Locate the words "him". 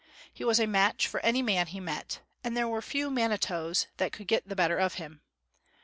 4.95-5.21